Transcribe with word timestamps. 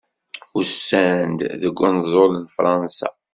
Usan-d 0.57 1.39
seg 1.61 1.77
unẓul 1.89 2.31
n 2.39 2.45
Fransa. 2.55 3.09